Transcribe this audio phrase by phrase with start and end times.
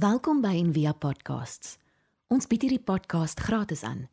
[0.00, 1.74] Welkom by Envia Podcasts.
[2.32, 4.06] Ons bied hierdie podcast gratis aan.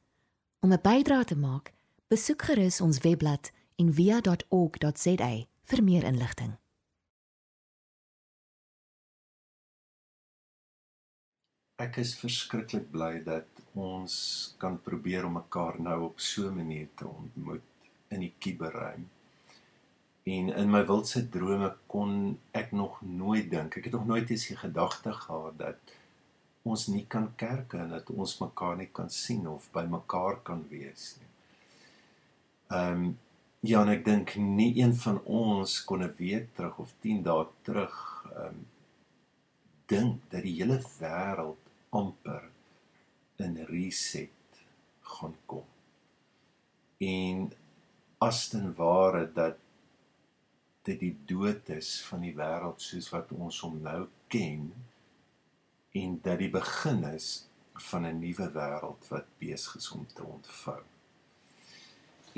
[0.59, 1.71] Om 'n bydrae te maak,
[2.11, 5.29] besoek gerus ons webblad en via.org.za
[5.69, 6.57] vir meer inligting.
[11.79, 16.89] Ek is verskriklik bly dat ons kan probeer om mekaar nou op so 'n manier
[16.95, 17.69] te ontmoet
[18.07, 19.09] in die kuberruim.
[20.27, 22.15] En in my wildse drome kon
[22.51, 25.93] ek nog nooit dink, ek het nog nooit eens die gedagte gehad dat
[26.67, 30.65] ons nie kan kerke en dat ons mekaar nie kan sien of by mekaar kan
[30.71, 31.31] wees nie.
[32.75, 33.07] Ehm um,
[33.67, 37.45] ja, en ek dink nie een van ons kon 'n week terug of 10 dae
[37.67, 37.95] terug
[38.31, 38.59] ehm um,
[39.87, 42.43] dink dat die hele wêreld amper
[43.45, 44.61] in reset
[45.01, 45.63] gaan kom.
[46.99, 47.47] En
[48.17, 49.57] as ten ware dat
[50.89, 54.01] dit die dood is van die wêreld soos wat ons hom nou
[54.33, 54.69] ken
[56.01, 57.31] en dat die begin is
[57.89, 60.81] van 'n nuwe wêreld wat besig is om te ontvou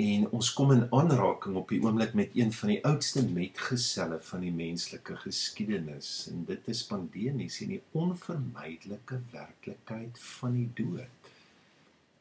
[0.00, 4.44] en ons kom in aanraking op die oomblik met een van die oudste metgeselle van
[4.46, 11.19] die menslike geskiedenis en dit is pandemies en die onvermydelike werklikheid van die dood.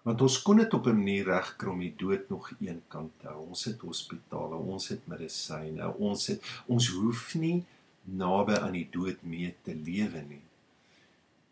[0.03, 3.27] Want ons kon dit op 'n manier regkry om die dood nog een kant te
[3.27, 3.47] hou.
[3.47, 7.65] Ons het hospitale, ons het medisyne, ons het ons hoef nie
[8.03, 10.41] naby aan die dood mee te lewe nie.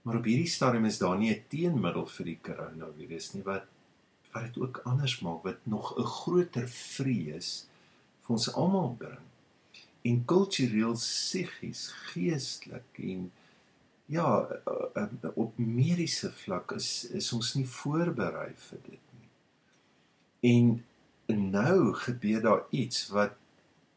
[0.01, 3.65] Maar op hierdie stadium is daar nie 'n teenmiddel vir die koronavirus nie wat
[4.31, 7.67] wat dit ook anders maak wat nog 'n groter vrees
[8.21, 9.25] vir ons almal bring.
[10.01, 13.31] En kultureel, psigies, geestelik en
[14.07, 14.47] ja,
[14.95, 19.29] eh, eh, op mediese vlak is is ons nie voorberei vir dit nie.
[20.51, 23.35] En nou gebeur daar iets wat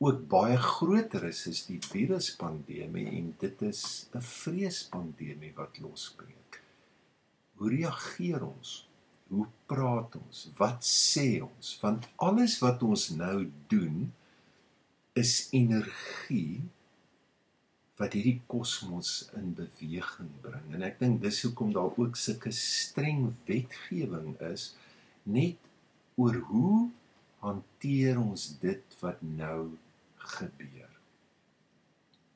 [0.00, 6.62] ook baie groter is as die viruspandemie en dit is 'n vreespandemie wat losbreek.
[7.54, 8.88] Hoe reageer ons?
[9.28, 10.50] Hoe praat ons?
[10.56, 11.78] Wat sê ons?
[11.80, 14.12] Want alles wat ons nou doen
[15.12, 16.62] is energie
[18.00, 20.70] wat hierdie kosmos in beweging bring.
[20.72, 24.70] En ek dink dis hoekom daar ook sulke streng wetgewing is
[25.28, 25.68] net
[26.16, 26.78] oor hoe
[27.44, 29.76] hanteer ons dit wat nou
[30.38, 30.88] gebeur.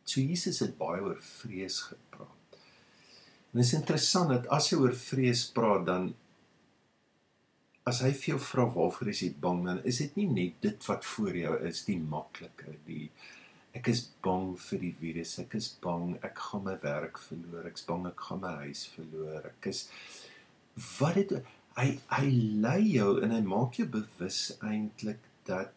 [0.05, 2.61] So Jesus het baie oor vrees gepraat.
[3.55, 6.13] En dit is interessant dat as hy oor vrees praat dan
[7.89, 10.87] as hy vir jou vra waarvoor is jy bang dan is dit nie net dit
[10.89, 13.09] wat voor jou is die maklike die
[13.75, 17.87] ek is bang vir die virus ek is bang ek gaan my werk verloor ek's
[17.89, 19.87] bang ek gaan my huis verloor ek is
[20.99, 21.39] wat dit
[21.79, 22.27] hy hy
[22.67, 25.75] lei jou en hy maak jou bewus eintlik dat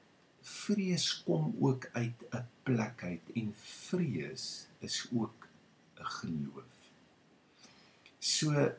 [0.48, 3.54] vrees kom ook uit 'n plek uit en
[3.90, 5.48] vrees is ook
[6.00, 6.74] 'n geloof.
[8.20, 8.72] So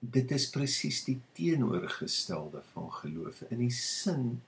[0.00, 4.42] dit is presies die teenoorgestelde van geloof in die sin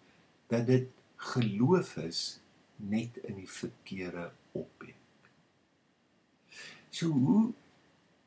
[0.46, 2.38] dat dit geloof is
[2.76, 5.30] net in die verkeerde opbek.
[6.90, 7.52] So hoe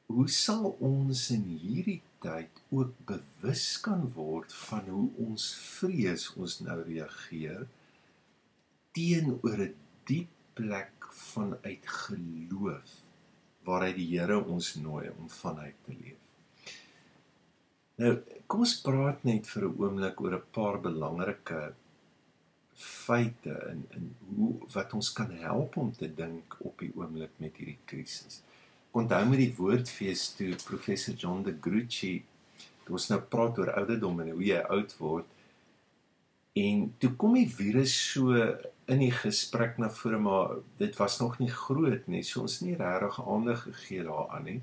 [0.10, 6.56] hoe sal ons in hierdie tyd ook bewus kan word van hoe ons vrees ons
[6.66, 7.68] nou reageer
[8.98, 9.76] teenoor 'n
[10.10, 12.96] diep plek vanuit geloof
[13.68, 16.18] waaruit die Here ons nooi om vanuit te leef.
[18.00, 18.14] Nou,
[18.48, 21.76] kom ons praat net vir 'n oomblik oor 'n paar belangrike
[22.80, 27.58] feite in in hoe wat ons kan help om te dink op die oomblik met
[27.60, 28.42] hierdie krisis.
[28.92, 32.16] Onthou met die woordfees toe professor John de Gruchy
[32.86, 35.36] toe ons nou praat oor ouderdom en hoe jy oud word
[36.60, 38.34] en toe kom die virus so
[38.90, 42.78] in die gesprek na vore maar dit was nog nie groot nie so ons nie
[42.80, 44.62] regtig aandag gegee daaraan nie.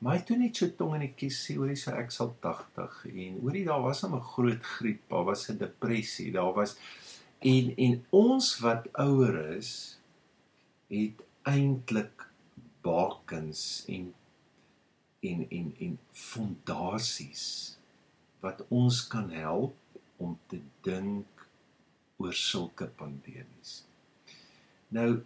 [0.00, 2.32] Maar hy toe net so tong in die kies sê hoor hy sê ek sal
[2.44, 6.76] 80 en hoorie daar was 'n groot griep, daar was 'n depressie, daar was
[7.38, 9.72] en en ons wat ouer is
[10.92, 12.26] het eintlik
[12.86, 14.12] bakens en
[15.20, 17.46] en en en fondasies
[18.44, 19.76] wat ons kan help
[20.16, 21.48] om te dink
[22.16, 23.82] oor sulke pandemies.
[24.94, 25.22] Nou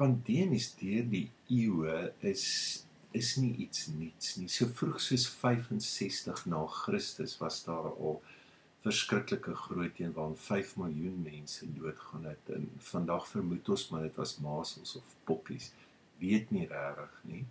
[0.00, 1.96] pandemies deur die eeue
[2.32, 2.46] is
[3.16, 4.48] is nie iets niets nie.
[4.52, 8.20] So vroeg soos 65 na Christus was daar al
[8.86, 12.52] verskriklike groot een waarin 5 miljoen mense doodgaan het.
[12.54, 15.72] En vandag vermoed ons maar dit was masels of poppies.
[16.18, 17.44] Weet nie regtig nie.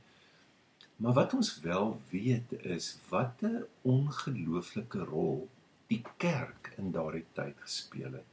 [0.96, 5.50] Maar wat ons wel weet is wat 'n ongelooflike rol
[5.88, 8.32] die kerk in daardie tyd gespeel het.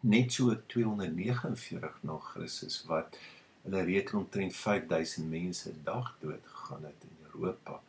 [0.00, 3.18] Net so 249 na Christus wat
[3.66, 7.80] Hulle reken omtrent 5000 mense 'n dag dood gegaan het in Europa.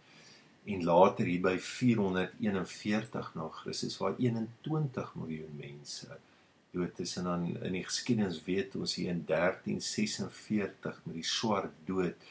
[0.67, 6.17] En later hier by 441 na Christus waar 21 miljoen mense
[6.71, 11.71] dood is en dan in die geskiedenis weet ons hier in 1346 met die swart
[11.87, 12.27] dood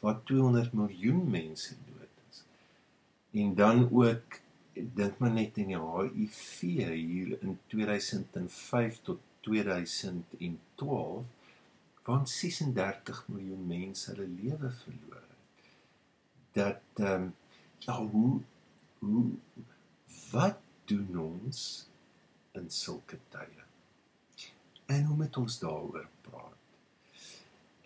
[0.00, 2.44] waar 200 miljoen mense dood is.
[3.42, 4.38] En dan ook
[4.74, 11.24] dink maar net in die HIV hier in 2005 tot 2012
[12.04, 15.36] waar 36 miljoen mense hulle lewe verloor het.
[16.52, 17.34] Dat ehm um,
[17.86, 18.40] ja hoe
[19.00, 19.24] hoe
[20.30, 21.60] wat doen ons
[22.58, 23.64] in sulke tye?
[24.90, 26.58] En hoe moet ons daaroor praat?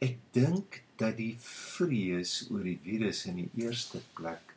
[0.02, 4.56] Ek dink dat die vrees oor die virus in die eerste plek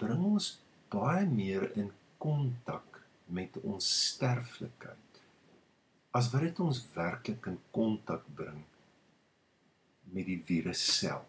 [0.00, 0.54] bring ons
[0.92, 1.90] baie meer in
[2.22, 5.20] kontak met ons sterflikheid
[6.16, 8.62] as wat dit ons werklik in kontak bring
[10.14, 11.26] met die virus self.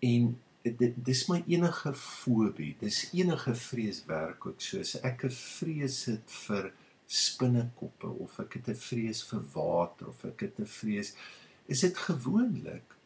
[0.00, 0.32] En
[0.64, 6.72] dit dis my enige fobie, dis enige vreeswerk ook soos ek 'n vrees het vir
[7.06, 11.14] spinnekoppe of ek het 'n vrees vir water of ek het 'n vrees
[11.66, 12.96] is dit gewoonlik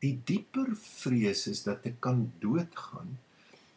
[0.00, 3.18] die dieper vrees is dat ek kan doodgaan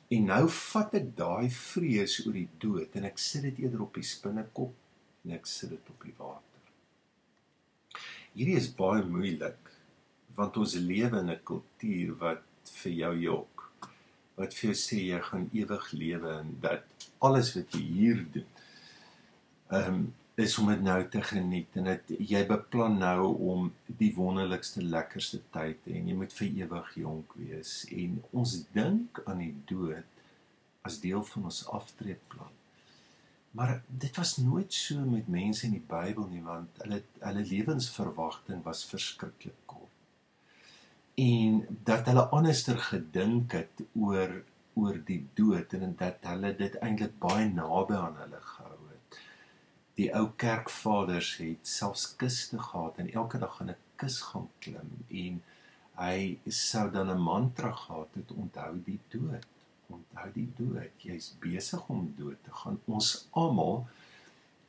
[0.09, 3.93] en nou vat ek daai vrees oor die dood en ek sit dit eerder op
[3.93, 4.73] die spinnekop
[5.25, 6.45] en ek sit dit op die water.
[8.33, 9.73] Hierdie is baie moeilik
[10.37, 12.48] want ons lewe in 'n kultuur wat
[12.81, 13.65] vir jou jok
[14.39, 18.49] wat vir jou sê jy gaan ewig lewe en dat alles wat jy hier doen
[19.79, 20.07] ehm um,
[20.39, 23.65] is om dit nou te geniet en dit jy beplan nou om
[23.99, 27.73] die wonderlikste lekkerste tyd te hê en jy moet vir ewig jonk wees.
[27.91, 30.23] En ons dink aan die dood
[30.87, 32.55] as deel van ons aftreeplan
[33.51, 38.61] maar dit was nooit so met mense in die Bybel nie want hulle hulle lewensverwagting
[38.65, 39.68] was verskriklik
[41.19, 44.39] en dat hulle anderster gedink het oor
[44.79, 49.17] oor die dood en dat hulle dit eintlik baie naby aan hulle gehou het.
[49.99, 54.91] Die ou kerkvaders het selfs kuste gehad en elke dag aan 'n kus gaan klim
[55.23, 55.41] en
[55.99, 59.47] hy sou dan 'n mantra gehad het onthou die dood.
[59.89, 60.93] Onthou die dood.
[60.97, 62.79] Jy's besig om dood te gaan.
[62.85, 63.87] Ons almal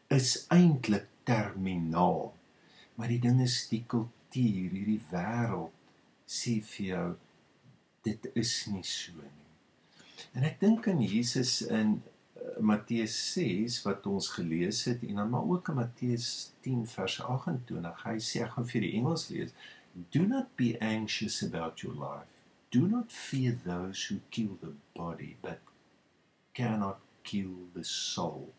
[0.09, 2.33] is eintlik terminaal.
[2.95, 5.80] Maar die ding is die kultuur, hierdie wêreld
[6.31, 7.09] sê vir jou
[8.07, 9.37] dit is nie so nie.
[10.37, 15.33] En ek dink aan Jesus in uh, Matteus 6 wat ons gelees het en dan
[15.33, 16.29] maar ook in Matteus
[16.67, 18.05] 10 vers 28.
[18.05, 19.57] Hy sê ek gaan vir die Engels lees.
[20.15, 22.29] Do not be anxious about your life.
[22.71, 25.59] Do not fear those who kill the body but
[26.55, 28.53] cannot kill the soul.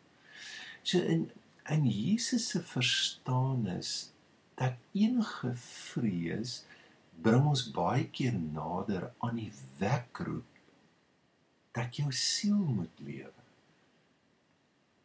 [0.84, 1.30] So in
[1.64, 4.12] en Jesus se verstaan is
[4.56, 6.64] dat enige vrees
[7.22, 10.48] bring ons baie keer nader aan die wekroep
[11.76, 13.38] dat jou siel moet lewe.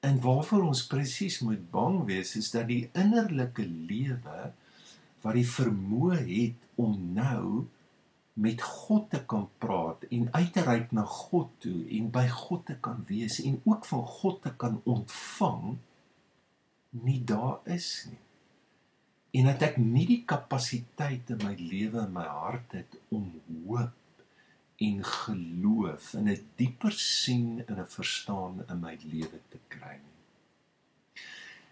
[0.07, 4.51] En waarvoor ons presies moet bang wees is dat die innerlike lewe
[5.23, 7.67] wat die vermoë het om nou
[8.37, 12.67] met God te kan praat en uit te reik na God toe en by God
[12.69, 15.79] te kan wees en ook van God te kan ontvang
[17.07, 18.26] nie daar is nie
[19.37, 23.29] en dat ek nie die kapasiteit in my lewe en my hart het om
[23.67, 24.23] hoop
[24.87, 31.25] en geloof en 'n dieper sien en 'n verstaan in my lewe te kry nie.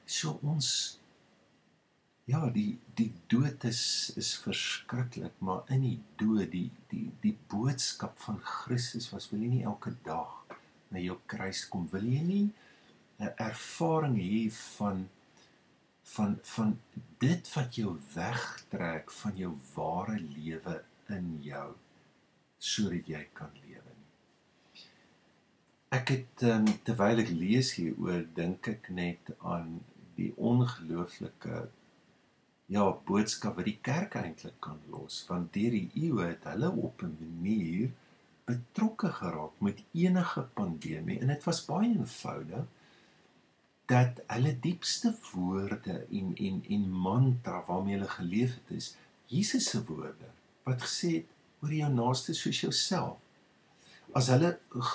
[0.05, 0.99] So ons
[2.25, 8.19] ja, die die dood is is verskriklik, maar in die dood die die die boodskap
[8.19, 10.57] van Christus was wil jy nie elke dag
[10.89, 12.47] na jou kruis kom wil jy nie
[13.19, 15.09] 'n ervaring hê van
[16.15, 16.79] van van
[17.25, 20.75] dit wat jou wegtrek van jou ware lewe
[21.17, 21.71] in jou
[22.59, 24.83] sodat jy kan lewe nie.
[25.95, 29.79] Ek het um, terwyl ek lees hieroor dink ek net aan
[30.19, 31.65] die ongelooflike
[32.75, 37.03] ja boodskap wat die kerk eintlik kan los want deur die eeue het hulle op
[37.05, 37.91] 'n manier
[38.49, 42.65] betrokke geraak met enige pandemie en dit was baie eenvoudig
[43.91, 49.85] dat hulle diepste woorde en en en mantra waarmee hulle geleef het is Jesus se
[49.85, 50.31] woorde
[50.65, 51.33] wat gesê het
[51.65, 53.21] oor jou naaste soos jouself.
[54.13, 54.51] As hulle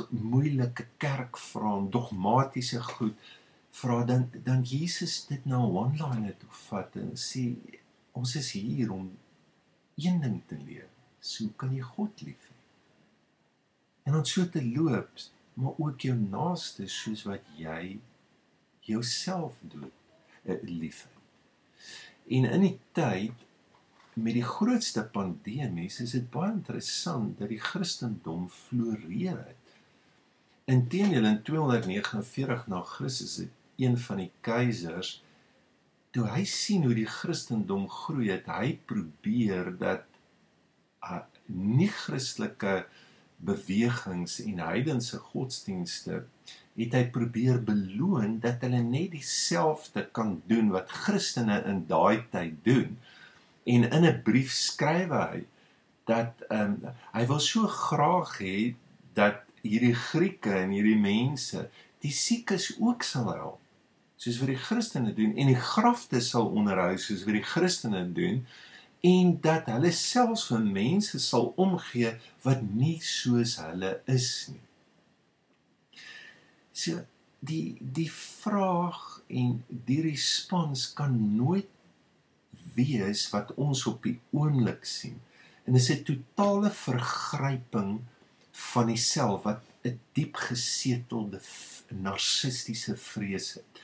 [0.09, 3.29] moeilike kerk vra, dogmatiese goed
[3.79, 7.49] vra dan dan Jesus dit nou online toe vat en sê
[8.17, 9.09] ons is hier om
[9.99, 10.87] een ding te leer.
[11.19, 12.55] So kan jy God lief hê.
[14.09, 15.09] En ons so te loop,
[15.59, 17.99] maar ook jou naaste soos wat jy
[18.79, 19.91] jouself dood
[20.43, 21.07] uh, lief.
[22.29, 23.45] En in die tyd
[24.13, 29.77] met die grootste pandemies is dit baie interessant dat die Christendom floreer het.
[30.69, 35.19] Inteendeel in 249 na Christus het een van die keisers
[36.13, 40.05] toe hy sien hoe die Christendom groei het, hy probeer dat
[41.05, 42.83] uh, nie Christelike
[43.39, 46.23] bewegings en heidense godsdienste
[46.79, 52.59] het hy probeer beloon dat hulle net dieselfde kan doen wat Christene in daai tyd
[52.63, 52.97] doen.
[53.63, 55.45] En in 'n brief skryf hy
[56.05, 58.75] dat ehm um, hy wil so graag hê
[59.13, 61.69] dat hierdie Grieke en hierdie mense
[62.03, 63.59] die siekes ook sal help
[64.19, 68.41] soos wat die Christene doen en die grafte sal onderhou soos wat die Christene doen
[69.01, 72.11] en dat hulle selfs vir mense sal omgee
[72.43, 74.65] wat nie soos hulle is nie.
[76.73, 76.99] So
[77.39, 81.69] die die vraag en die respons kan nooit
[82.75, 85.19] wees wat ons op die oomblik sien.
[85.65, 87.99] En dit is 'n totale vergryping
[88.51, 91.39] van die self wat 'n diep gesetelde
[91.89, 93.78] narcistiese vrees het.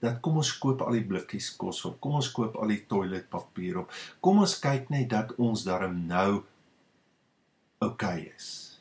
[0.00, 1.98] Dat kom ons koop al die blikkies kos op.
[2.00, 3.92] Kom ons koop al die toiletpapier op.
[4.24, 6.40] Kom ons kyk net dat ons darm nou
[7.80, 8.78] oukei okay is.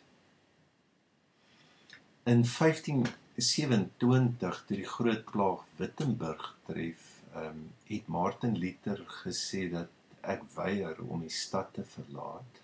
[2.28, 9.88] In 27 toe die groot plaag Wittenberg tref, ehm um, het Martin Luther gesê dat
[10.22, 12.60] ek weier om die stad te verlaat.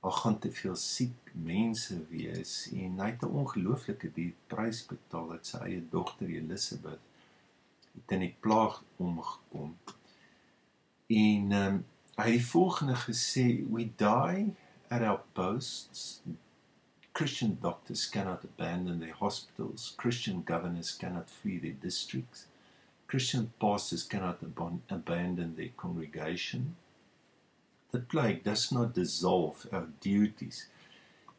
[0.00, 5.28] Al gaan te veel siek mense wees en hy het 'n ongelooflike duur prys betaal
[5.34, 7.09] dat sy eie dogter Elisabeth
[7.94, 9.76] het in die plaag omgekom.
[11.06, 11.84] En ehm um,
[12.20, 14.54] hy het die volgende gesê, "We die
[14.88, 16.22] at our posts."
[17.12, 19.94] Christian doctors cannot abandon their hospitals.
[19.96, 22.46] Christian governors cannot flee their districts.
[23.06, 26.76] Christian pastors cannot ab- abandon their congregation.
[27.90, 30.68] The plague does not dissolve our duties,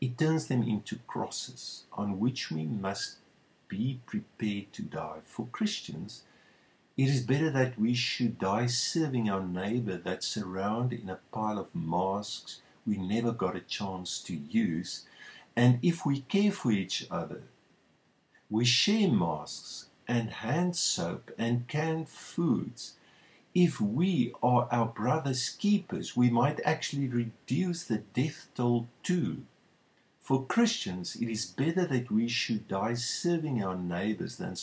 [0.01, 3.19] it turns them into crosses on which we must
[3.67, 5.19] be prepared to die.
[5.23, 6.23] For Christians,
[6.97, 11.57] it is better that we should die serving our neighbor that's surrounded in a pile
[11.57, 15.05] of masks we never got a chance to use
[15.55, 17.43] and if we care for each other,
[18.49, 22.95] we share masks and hand soap and canned foods.
[23.53, 29.43] If we are our brother's keepers, we might actually reduce the death toll too.
[30.21, 34.55] For Christians, it is better that we should die serving our neighbors than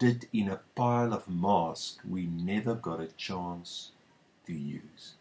[0.00, 3.92] surrounded in a pile of masks we never got a chance
[4.46, 5.14] to use.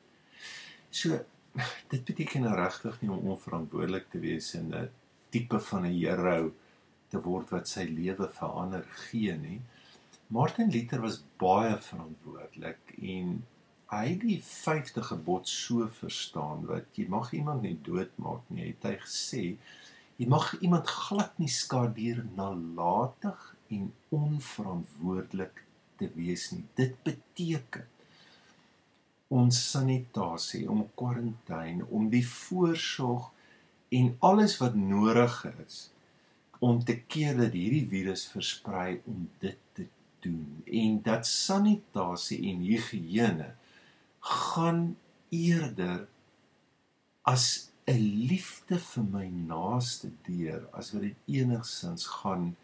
[0.91, 1.19] So,
[1.91, 4.89] dit beteken nou regtig nie om onverantwoordelik te wees en 'n
[5.31, 6.51] tipe van 'n hero
[7.09, 9.61] te word wat sy lewe vir ander gee nie.
[10.27, 13.43] Martin Luther was baie verantwoordelik en
[13.91, 18.71] hy het die 50 gebod so verstaan wat jy mag iemand nie doodmaak nie.
[18.71, 19.45] Het hy gesê
[20.17, 25.63] jy mag iemand glad nie skadeer nalatig en onverantwoordelik
[25.99, 26.65] te wees nie.
[26.79, 27.87] Dit beteken
[29.29, 33.29] ons sanitasie, om kwarantyne, om die voorsorg
[33.93, 35.89] en alles wat nodig is
[36.59, 39.85] om te keer dat hierdie virus versprei om dit te
[40.23, 43.53] doen en dat sanitasie en higiëne
[44.29, 44.81] gaan
[45.31, 46.07] eerder
[47.23, 52.55] as 'n liefde vir my naaste deur as wat dit enigsins gaan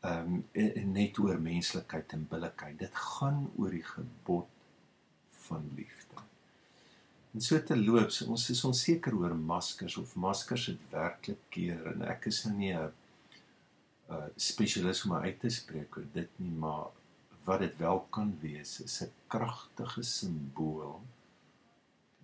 [0.00, 4.48] ehm um, net oor menslikheid en billikheid dit gaan oor die gebod
[5.46, 6.22] van liefde.
[7.32, 11.90] En so te loop, so ons is onseker oor maskers of maskers het werklik keer
[11.92, 12.92] en ek is nou nie 'n
[14.10, 16.86] uh spesialis om uit te spreek oor dit nie, maar
[17.44, 21.00] wat dit wel kan wees is 'n kragtige simbool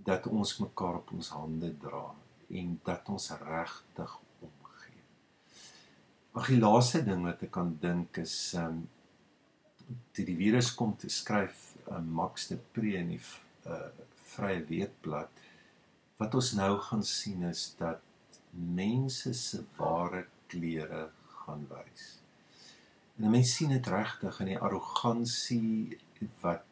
[0.04, 2.14] dat ons mekaar op ons hande dra
[2.50, 4.18] en dat ons regtig.
[6.32, 8.86] Ag die laaste ding wat ek kan dink is um
[10.16, 11.58] toe die virus kom te skryf
[11.90, 13.20] uh, Max de Pre in die
[13.68, 13.90] uh,
[14.32, 15.42] Vrye Weekblad
[16.22, 18.00] wat ons nou gaan sien is dat
[18.52, 20.22] mense se ware
[20.52, 21.08] klere
[21.42, 22.06] gaan wys.
[23.18, 25.98] En mense sien dit regtig in die arrogansie
[26.40, 26.64] wat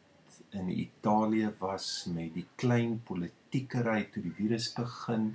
[0.57, 5.35] in Italië was met die klein politiekery toe die virus begin,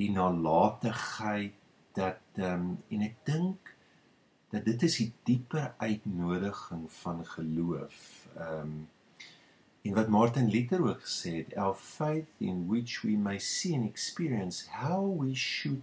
[0.00, 1.60] die nalatigheid
[1.94, 3.74] dat ehm um, en ek dink
[4.50, 8.26] dat dit is die dieper uitnodiging van geloof.
[8.36, 8.74] Ehm um,
[9.84, 13.84] en wat Martin Luther ook gesê het, our faith in which we may see and
[13.88, 15.82] experience how we should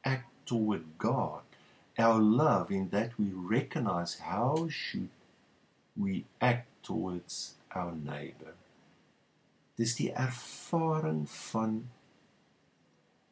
[0.00, 1.42] act toward God.
[1.94, 5.10] Our love in that we recognize how should
[5.92, 8.54] we act towards our neighbor.
[9.74, 11.90] Dis die ervaring van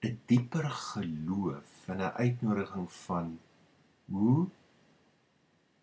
[0.05, 3.39] 'n dieper geloof en 'n uitnodiging van
[4.05, 4.49] hoe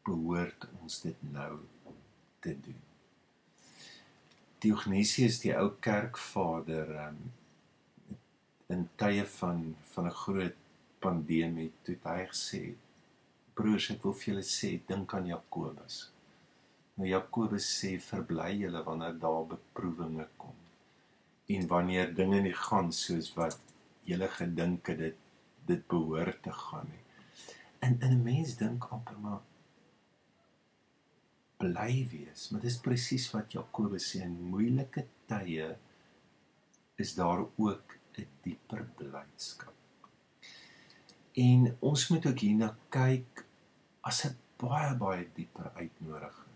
[0.04, 1.60] behoort ons dit nou
[2.40, 2.82] te doen.
[4.60, 7.20] Dionysius die ou kerkvader um,
[8.68, 10.58] in tye van van 'n groot
[11.00, 12.64] pandemie toe hy gesê
[13.58, 15.98] broers ek wil vir julle sê dink aan Jakobus.
[16.96, 20.56] Nou Jakobus sê verbly julle wanneer daar beproewinge kom.
[21.56, 23.73] En wanneer dinge nie gaan soos wat
[24.10, 25.20] julle gedink het dit
[25.66, 27.04] dit behoort te gaan nie.
[27.80, 29.42] En in 'n mens dink amper maar
[31.58, 35.78] bly wees, maar dis presies wat Jakobus sê in moeilike tye
[36.96, 39.74] is daar ook 'n dieper blydskap.
[41.34, 43.46] En ons moet ook hierna kyk
[44.02, 46.54] as 'n baie baie dieper uitnodiging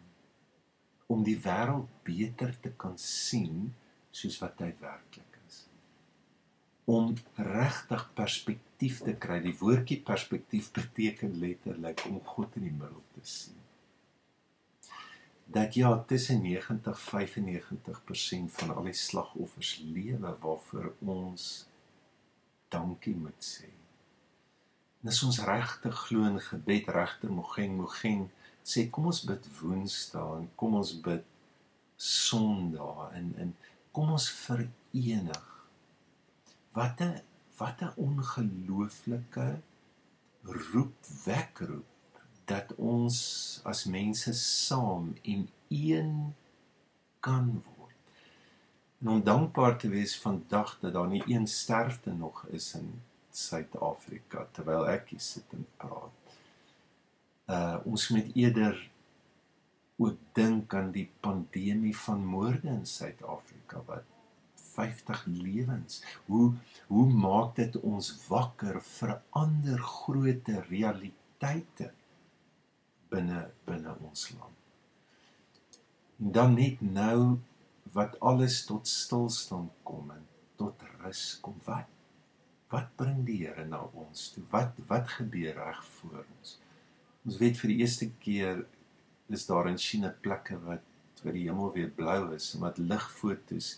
[1.07, 3.73] om die wêreld beter te kan sien
[4.11, 5.36] soos wat hy werklik.
[6.87, 9.41] Om regtig perspektief te kry.
[9.43, 13.57] Die woordjie perspektief beteken letterlik om God in die middel te sien
[15.47, 21.67] dat ja tussen 90 95% van al die slagoffers lewe waarvoor ons
[22.67, 23.69] dankie moet sê.
[24.99, 28.25] Dis ons regte glo in gebed regte mogen mogen
[28.67, 31.23] sê kom ons bid woensdae en kom ons bid
[31.95, 33.55] sondae en en
[33.95, 35.56] kom ons verenig.
[36.77, 37.15] Wat 'n
[37.57, 39.47] wat 'n ongelooflike
[40.43, 41.85] roep wekroep
[42.45, 43.17] dat ons
[43.63, 46.35] as mense saam en een
[47.19, 47.95] kan word.
[48.99, 54.47] En om dankbaar te wees vandag dat daar nie een sterfte nog is in Suid-Afrika
[54.51, 56.13] terwyl ek hier sit en praat.
[57.55, 58.89] Uh ons moet eerder
[59.97, 64.16] ook dink aan die pandemie van moorde in Suid-Afrika wat
[64.77, 66.01] 50 lewens.
[66.29, 66.53] Hoe
[66.87, 71.91] hoe maak dit ons wakker vir ander groot realiteite?
[73.11, 74.55] binne binne ons land.
[76.19, 77.39] En dan net nou
[77.95, 80.25] wat alles tot stilstand kom en
[80.59, 81.93] tot rus kom wat
[82.67, 84.41] wat bring die Here na ons toe?
[84.51, 86.57] Wat wat gebeur reg voor ons?
[87.23, 88.65] Ons weet vir die eerste keer
[89.31, 90.83] is daar in China plekke wat
[91.23, 93.77] waar die hemel weer blou is en wat ligfoto's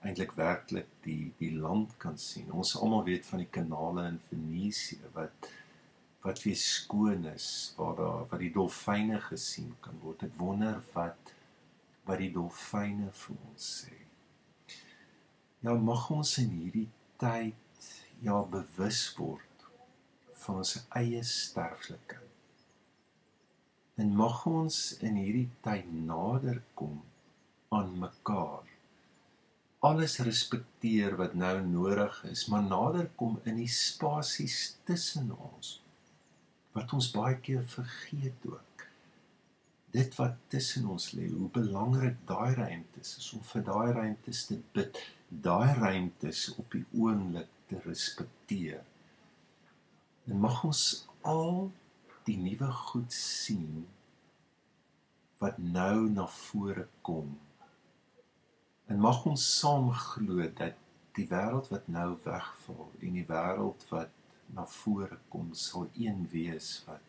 [0.00, 2.48] eintlik werklik die die land kan sien.
[2.52, 5.50] Ons almal weet van die kanale in Venesië wat
[6.24, 10.24] wat weer skoon is waar daar wat die dolfyne gesien kan word.
[10.28, 11.34] Ek wonder wat
[12.08, 13.96] wat die dolfyne vir ons sê.
[15.60, 16.88] Ja, mag ons in hierdie
[17.20, 17.88] tyd
[18.24, 19.66] ja bewus word
[20.40, 22.26] van ons eie sterflikheid.
[24.00, 27.02] En mag ons in hierdie tyd nader kom
[27.76, 28.69] aan mekaar.
[29.80, 35.78] Alles respekteer wat nou nodig is, maar nader kom in die spasies tussen ons
[36.76, 38.84] wat ons baie keer vergeet ook.
[39.90, 44.60] Dit wat tussen ons lê, hoe belangrik daai ruimtes is om vir daai ruimtes te
[44.76, 48.84] bid, daai ruimtes op die oomblik te respekteer.
[50.30, 50.84] En mag ons
[51.26, 51.70] al
[52.28, 53.86] die nuwe goed sien
[55.42, 57.32] wat nou na vore kom.
[58.90, 60.78] En mag ons saam glo dat
[61.14, 64.14] die wêreld wat nou wegval en die wêreld wat
[64.56, 67.04] na vore kom sal een wees wat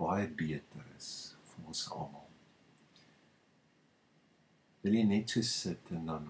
[0.00, 1.08] baie beter is
[1.52, 2.26] vir ons almal.
[4.82, 6.26] Wil jy net so sit en dan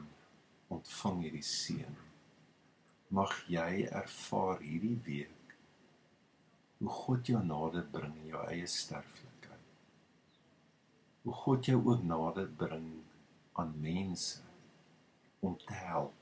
[0.77, 1.97] ontvang hierdie seën.
[3.19, 5.57] Mag jy ervaar hierdie week
[6.79, 9.67] hoe God jou nader bring in jou eie sterflikheid.
[11.27, 12.87] Hoe God jou ook nader bring
[13.59, 14.47] aan mense
[15.41, 16.15] om te help.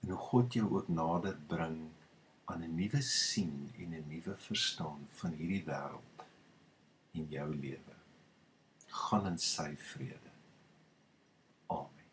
[0.00, 1.90] En hoe God jou ook nader bring
[2.44, 6.24] aan 'n nuwe sien en 'n nuwe verstaan van hierdie wêreld
[7.10, 7.94] in jou lewe.
[8.86, 10.30] Gaan in sy vrede.
[11.66, 12.10] Amen.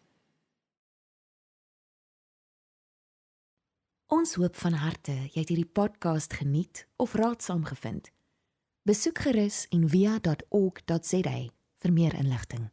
[4.07, 8.11] Ons hoop van harte jy het hierdie podcast geniet of raadsaam gevind.
[8.81, 12.69] Besoek gerus en via.ok.za vir meer inligting.